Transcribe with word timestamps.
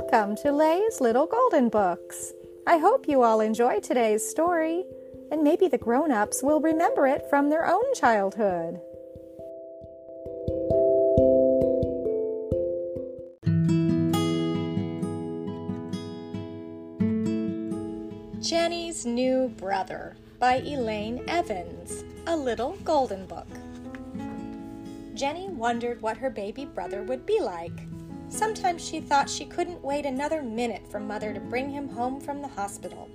Welcome 0.00 0.34
to 0.36 0.50
Lay's 0.50 0.98
Little 0.98 1.26
Golden 1.26 1.68
Books. 1.68 2.32
I 2.66 2.78
hope 2.78 3.06
you 3.06 3.22
all 3.22 3.40
enjoy 3.40 3.80
today's 3.80 4.26
story, 4.26 4.82
and 5.30 5.42
maybe 5.42 5.68
the 5.68 5.76
grown 5.76 6.10
ups 6.10 6.42
will 6.42 6.58
remember 6.58 7.06
it 7.06 7.28
from 7.28 7.50
their 7.50 7.66
own 7.66 7.84
childhood. 7.94 8.80
Jenny's 18.40 19.04
New 19.04 19.48
Brother 19.58 20.16
by 20.38 20.62
Elaine 20.64 21.22
Evans, 21.28 22.04
a 22.26 22.34
little 22.34 22.78
golden 22.84 23.26
book. 23.26 23.48
Jenny 25.14 25.50
wondered 25.50 26.00
what 26.00 26.16
her 26.16 26.30
baby 26.30 26.64
brother 26.64 27.02
would 27.02 27.26
be 27.26 27.38
like. 27.38 27.78
Sometimes 28.30 28.82
she 28.82 29.00
thought 29.00 29.28
she 29.28 29.44
couldn't 29.44 29.82
wait 29.82 30.06
another 30.06 30.40
minute 30.40 30.86
for 30.88 31.00
Mother 31.00 31.34
to 31.34 31.40
bring 31.40 31.68
him 31.68 31.88
home 31.88 32.20
from 32.20 32.40
the 32.40 32.48
hospital. 32.48 33.10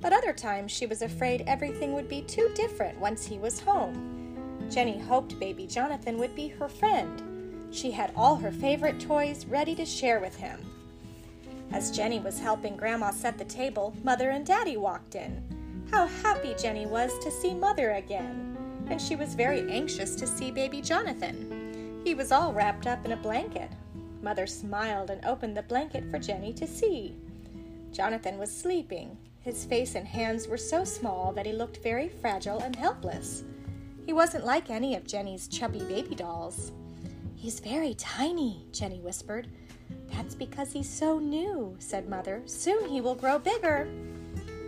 But 0.00 0.14
other 0.14 0.32
times 0.32 0.72
she 0.72 0.86
was 0.86 1.02
afraid 1.02 1.44
everything 1.46 1.92
would 1.92 2.08
be 2.08 2.22
too 2.22 2.50
different 2.54 2.98
once 2.98 3.26
he 3.26 3.38
was 3.38 3.60
home. 3.60 4.66
Jenny 4.70 4.98
hoped 4.98 5.38
baby 5.38 5.66
Jonathan 5.66 6.16
would 6.18 6.34
be 6.34 6.48
her 6.48 6.68
friend. 6.68 7.22
She 7.70 7.90
had 7.90 8.12
all 8.16 8.36
her 8.36 8.50
favorite 8.50 8.98
toys 8.98 9.44
ready 9.44 9.74
to 9.74 9.84
share 9.84 10.20
with 10.20 10.36
him. 10.36 10.58
As 11.70 11.90
Jenny 11.90 12.18
was 12.18 12.38
helping 12.38 12.76
Grandma 12.76 13.10
set 13.10 13.36
the 13.36 13.44
table, 13.44 13.94
Mother 14.02 14.30
and 14.30 14.46
Daddy 14.46 14.78
walked 14.78 15.14
in. 15.14 15.86
How 15.90 16.06
happy 16.06 16.54
Jenny 16.58 16.86
was 16.86 17.16
to 17.18 17.30
see 17.30 17.54
Mother 17.54 17.92
again! 17.92 18.56
And 18.88 19.00
she 19.00 19.16
was 19.16 19.34
very 19.34 19.70
anxious 19.70 20.14
to 20.16 20.26
see 20.26 20.50
baby 20.50 20.80
Jonathan. 20.80 22.00
He 22.04 22.14
was 22.14 22.32
all 22.32 22.52
wrapped 22.52 22.86
up 22.86 23.04
in 23.04 23.12
a 23.12 23.16
blanket, 23.16 23.70
Mother 24.22 24.46
smiled 24.46 25.10
and 25.10 25.24
opened 25.24 25.56
the 25.56 25.62
blanket 25.62 26.04
for 26.10 26.18
Jenny 26.18 26.52
to 26.54 26.66
see. 26.66 27.16
Jonathan 27.92 28.38
was 28.38 28.54
sleeping. 28.54 29.16
His 29.40 29.64
face 29.64 29.94
and 29.94 30.06
hands 30.06 30.48
were 30.48 30.56
so 30.56 30.84
small 30.84 31.32
that 31.32 31.46
he 31.46 31.52
looked 31.52 31.82
very 31.82 32.08
fragile 32.08 32.60
and 32.60 32.74
helpless. 32.74 33.44
He 34.04 34.12
wasn't 34.12 34.44
like 34.44 34.70
any 34.70 34.94
of 34.96 35.06
Jenny's 35.06 35.48
chubby 35.48 35.80
baby 35.80 36.14
dolls. 36.14 36.72
He's 37.34 37.60
very 37.60 37.94
tiny, 37.94 38.66
Jenny 38.72 39.00
whispered. 39.00 39.48
That's 40.12 40.34
because 40.34 40.72
he's 40.72 40.88
so 40.88 41.18
new, 41.18 41.76
said 41.78 42.08
Mother. 42.08 42.42
Soon 42.46 42.88
he 42.88 43.00
will 43.00 43.14
grow 43.14 43.38
bigger. 43.38 43.88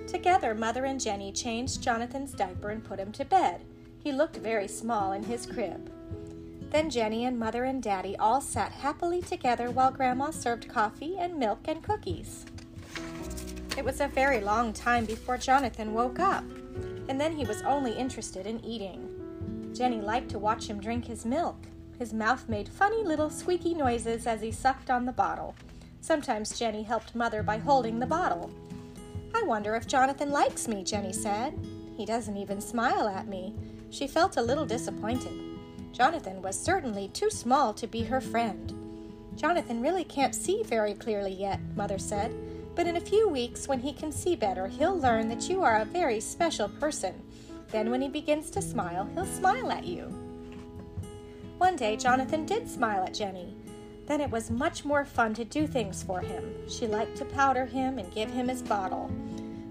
Together, 0.06 0.54
Mother 0.54 0.84
and 0.84 1.00
Jenny 1.00 1.32
changed 1.32 1.82
Jonathan's 1.82 2.32
diaper 2.32 2.70
and 2.70 2.84
put 2.84 2.98
him 2.98 3.12
to 3.12 3.24
bed. 3.24 3.64
He 4.02 4.12
looked 4.12 4.36
very 4.36 4.68
small 4.68 5.12
in 5.12 5.22
his 5.22 5.44
crib. 5.44 5.92
Then 6.70 6.90
Jenny 6.90 7.24
and 7.24 7.38
Mother 7.38 7.64
and 7.64 7.82
Daddy 7.82 8.16
all 8.18 8.40
sat 8.40 8.72
happily 8.72 9.22
together 9.22 9.70
while 9.70 9.90
Grandma 9.90 10.30
served 10.30 10.68
coffee 10.68 11.16
and 11.18 11.38
milk 11.38 11.60
and 11.66 11.82
cookies. 11.82 12.44
It 13.76 13.84
was 13.84 14.00
a 14.00 14.08
very 14.08 14.40
long 14.40 14.72
time 14.72 15.06
before 15.06 15.38
Jonathan 15.38 15.94
woke 15.94 16.18
up, 16.18 16.44
and 17.08 17.18
then 17.18 17.34
he 17.34 17.44
was 17.44 17.62
only 17.62 17.92
interested 17.92 18.46
in 18.46 18.64
eating. 18.64 19.72
Jenny 19.74 20.00
liked 20.00 20.30
to 20.30 20.38
watch 20.38 20.66
him 20.66 20.80
drink 20.80 21.06
his 21.06 21.24
milk. 21.24 21.56
His 21.98 22.12
mouth 22.12 22.48
made 22.48 22.68
funny 22.68 23.02
little 23.02 23.30
squeaky 23.30 23.74
noises 23.74 24.26
as 24.26 24.42
he 24.42 24.52
sucked 24.52 24.90
on 24.90 25.06
the 25.06 25.12
bottle. 25.12 25.54
Sometimes 26.00 26.58
Jenny 26.58 26.82
helped 26.82 27.14
Mother 27.14 27.42
by 27.42 27.58
holding 27.58 27.98
the 27.98 28.06
bottle. 28.06 28.50
I 29.34 29.42
wonder 29.42 29.74
if 29.74 29.86
Jonathan 29.86 30.30
likes 30.30 30.68
me, 30.68 30.84
Jenny 30.84 31.12
said. 31.12 31.58
He 31.96 32.04
doesn't 32.04 32.36
even 32.36 32.60
smile 32.60 33.08
at 33.08 33.26
me. 33.26 33.54
She 33.90 34.06
felt 34.06 34.36
a 34.36 34.42
little 34.42 34.66
disappointed. 34.66 35.57
Jonathan 35.92 36.42
was 36.42 36.58
certainly 36.58 37.08
too 37.08 37.30
small 37.30 37.72
to 37.74 37.86
be 37.86 38.02
her 38.04 38.20
friend. 38.20 38.74
Jonathan 39.36 39.80
really 39.80 40.04
can't 40.04 40.34
see 40.34 40.62
very 40.62 40.94
clearly 40.94 41.32
yet, 41.32 41.60
Mother 41.76 41.98
said, 41.98 42.34
but 42.74 42.86
in 42.86 42.96
a 42.96 43.00
few 43.00 43.28
weeks, 43.28 43.66
when 43.66 43.80
he 43.80 43.92
can 43.92 44.12
see 44.12 44.36
better, 44.36 44.68
he'll 44.68 44.98
learn 44.98 45.28
that 45.28 45.48
you 45.48 45.62
are 45.62 45.80
a 45.80 45.84
very 45.84 46.20
special 46.20 46.68
person. 46.68 47.14
Then, 47.70 47.90
when 47.90 48.00
he 48.00 48.08
begins 48.08 48.50
to 48.50 48.62
smile, 48.62 49.08
he'll 49.14 49.26
smile 49.26 49.70
at 49.70 49.84
you. 49.84 50.04
One 51.58 51.74
day, 51.74 51.96
Jonathan 51.96 52.46
did 52.46 52.68
smile 52.68 53.02
at 53.02 53.14
Jenny. 53.14 53.56
Then 54.06 54.20
it 54.20 54.30
was 54.30 54.50
much 54.50 54.84
more 54.84 55.04
fun 55.04 55.34
to 55.34 55.44
do 55.44 55.66
things 55.66 56.02
for 56.02 56.20
him. 56.20 56.44
She 56.68 56.86
liked 56.86 57.16
to 57.16 57.24
powder 57.24 57.66
him 57.66 57.98
and 57.98 58.14
give 58.14 58.30
him 58.30 58.48
his 58.48 58.62
bottle. 58.62 59.10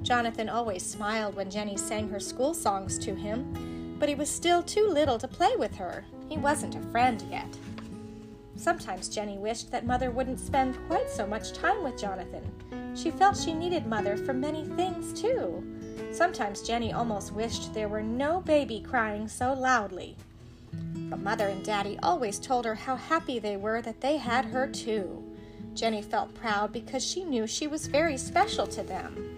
Jonathan 0.03 0.49
always 0.49 0.85
smiled 0.85 1.35
when 1.35 1.49
Jenny 1.49 1.77
sang 1.77 2.09
her 2.09 2.19
school 2.19 2.53
songs 2.53 2.99
to 2.99 3.15
him, 3.15 3.53
but 3.99 4.09
he 4.09 4.15
was 4.15 4.29
still 4.29 4.63
too 4.63 4.87
little 4.87 5.17
to 5.17 5.27
play 5.27 5.55
with 5.57 5.75
her. 5.75 6.05
He 6.29 6.37
wasn't 6.37 6.75
a 6.75 6.91
friend 6.91 7.23
yet. 7.29 7.57
Sometimes 8.55 9.09
Jenny 9.09 9.37
wished 9.37 9.71
that 9.71 9.85
Mother 9.85 10.09
wouldn't 10.09 10.39
spend 10.39 10.77
quite 10.87 11.09
so 11.09 11.27
much 11.27 11.53
time 11.53 11.83
with 11.83 11.99
Jonathan. 11.99 12.43
She 12.95 13.11
felt 13.11 13.37
she 13.37 13.53
needed 13.53 13.85
Mother 13.85 14.17
for 14.17 14.33
many 14.33 14.65
things, 14.65 15.19
too. 15.19 15.63
Sometimes 16.11 16.63
Jenny 16.63 16.91
almost 16.91 17.33
wished 17.33 17.73
there 17.73 17.87
were 17.87 18.01
no 18.01 18.41
baby 18.41 18.79
crying 18.79 19.27
so 19.27 19.53
loudly. 19.53 20.17
But 20.71 21.19
Mother 21.19 21.47
and 21.47 21.63
Daddy 21.63 21.99
always 22.01 22.39
told 22.39 22.65
her 22.65 22.75
how 22.75 22.95
happy 22.95 23.37
they 23.37 23.57
were 23.57 23.81
that 23.83 24.01
they 24.01 24.17
had 24.17 24.45
her, 24.45 24.67
too. 24.67 25.23
Jenny 25.75 26.01
felt 26.01 26.33
proud 26.33 26.73
because 26.73 27.05
she 27.05 27.23
knew 27.23 27.45
she 27.45 27.67
was 27.67 27.85
very 27.85 28.17
special 28.17 28.65
to 28.67 28.81
them. 28.81 29.37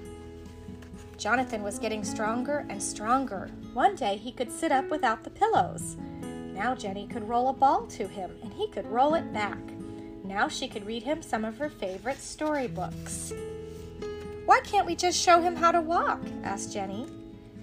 Jonathan 1.20 1.62
was 1.62 1.78
getting 1.78 2.06
stronger 2.06 2.66
and 2.70 2.82
stronger. 2.82 3.50
One 3.74 3.96
day 3.96 4.16
he 4.16 4.32
could 4.32 4.50
sit 4.50 4.72
up 4.72 4.90
without 4.90 5.26
the 5.26 5.30
pillows. 5.30 5.98
Now 6.22 6.74
Jenny 6.74 7.08
could 7.08 7.28
roll 7.28 7.50
a 7.50 7.54
ball 7.54 7.86
to 7.88 8.08
him, 8.08 8.32
and 8.42 8.54
he 8.54 8.70
could 8.70 8.88
roll 8.88 9.16
it 9.16 9.34
back. 9.34 9.60
Now 10.24 10.48
she 10.48 10.70
could 10.70 10.88
read 10.88 11.04
him 11.04 11.22
some 11.22 11.44
of 11.44 11.58
her 11.58 11.70
favorite 11.70 12.22
storybooks. 12.22 13.34
Why 14.46 14.62
can't 14.62 14.88
we 14.88 14.96
just 14.96 15.22
show 15.22 15.42
him 15.42 15.58
how 15.58 15.74
to 15.74 15.82
walk? 15.82 16.22
asked 16.44 16.72
Jenny. 16.72 17.08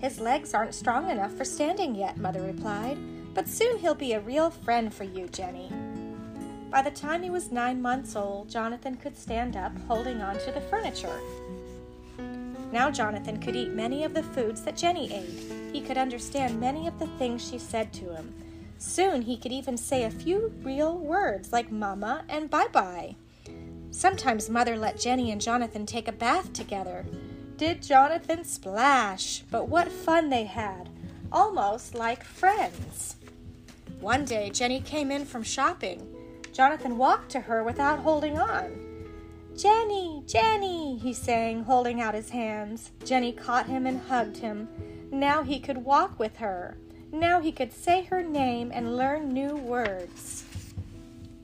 His 0.00 0.20
legs 0.20 0.52
aren't 0.52 0.74
strong 0.74 1.10
enough 1.10 1.32
for 1.32 1.44
standing 1.46 1.94
yet, 1.94 2.18
Mother 2.18 2.42
replied, 2.42 2.98
but 3.32 3.48
soon 3.48 3.78
he'll 3.78 3.94
be 3.94 4.12
a 4.12 4.20
real 4.20 4.50
friend 4.50 4.92
for 4.92 5.04
you, 5.04 5.28
Jenny. 5.28 5.72
By 6.70 6.82
the 6.82 6.90
time 6.90 7.22
he 7.22 7.30
was 7.30 7.50
nine 7.50 7.80
months 7.80 8.16
old, 8.16 8.50
Jonathan 8.50 8.96
could 8.96 9.16
stand 9.16 9.56
up, 9.56 9.72
holding 9.88 10.20
on 10.20 10.38
to 10.40 10.52
the 10.52 10.60
furniture. 10.60 11.20
Now 12.72 12.90
Jonathan 12.90 13.40
could 13.40 13.56
eat 13.56 13.72
many 13.72 14.04
of 14.04 14.14
the 14.14 14.22
foods 14.22 14.62
that 14.62 14.76
Jenny 14.76 15.12
ate. 15.12 15.72
He 15.72 15.80
could 15.80 15.98
understand 15.98 16.60
many 16.60 16.86
of 16.86 16.98
the 16.98 17.06
things 17.18 17.46
she 17.46 17.58
said 17.58 17.92
to 17.94 18.14
him. 18.14 18.34
Soon 18.78 19.22
he 19.22 19.36
could 19.36 19.52
even 19.52 19.76
say 19.76 20.04
a 20.04 20.10
few 20.10 20.52
real 20.62 20.98
words 20.98 21.52
like 21.52 21.70
mama 21.70 22.24
and 22.28 22.50
bye 22.50 22.68
bye. 22.72 23.16
Sometimes 23.90 24.50
Mother 24.50 24.76
let 24.76 25.00
Jenny 25.00 25.30
and 25.30 25.40
Jonathan 25.40 25.86
take 25.86 26.08
a 26.08 26.12
bath 26.12 26.52
together. 26.52 27.06
Did 27.56 27.82
Jonathan 27.82 28.44
splash? 28.44 29.42
But 29.50 29.68
what 29.68 29.90
fun 29.90 30.28
they 30.28 30.44
had! 30.44 30.90
Almost 31.32 31.94
like 31.94 32.22
friends. 32.22 33.16
One 34.00 34.26
day 34.26 34.50
Jenny 34.50 34.80
came 34.80 35.10
in 35.10 35.24
from 35.24 35.42
shopping. 35.42 36.06
Jonathan 36.52 36.98
walked 36.98 37.30
to 37.30 37.40
her 37.40 37.64
without 37.64 38.00
holding 38.00 38.38
on. 38.38 38.95
Jenny, 39.56 40.22
Jenny, 40.26 40.98
he 40.98 41.14
sang, 41.14 41.64
holding 41.64 41.98
out 42.00 42.14
his 42.14 42.28
hands. 42.28 42.92
Jenny 43.06 43.32
caught 43.32 43.66
him 43.66 43.86
and 43.86 43.98
hugged 43.98 44.36
him. 44.36 44.68
Now 45.10 45.42
he 45.42 45.60
could 45.60 45.78
walk 45.78 46.18
with 46.18 46.36
her. 46.36 46.76
Now 47.10 47.40
he 47.40 47.52
could 47.52 47.72
say 47.72 48.02
her 48.02 48.22
name 48.22 48.70
and 48.70 48.98
learn 48.98 49.32
new 49.32 49.56
words. 49.56 50.44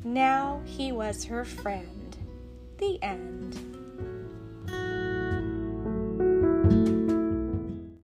Now 0.04 0.60
he 0.66 0.92
was 0.92 1.24
her 1.24 1.44
friend. 1.46 2.16
The 2.78 3.02
end. 3.02 3.81